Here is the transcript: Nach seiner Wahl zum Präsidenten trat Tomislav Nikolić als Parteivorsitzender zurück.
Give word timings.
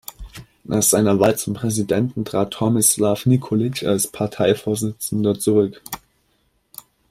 Nach 0.63 0.81
seiner 0.81 1.19
Wahl 1.19 1.37
zum 1.37 1.53
Präsidenten 1.53 2.25
trat 2.25 2.53
Tomislav 2.55 3.27
Nikolić 3.27 3.85
als 3.85 4.07
Parteivorsitzender 4.07 5.37
zurück. 5.37 5.79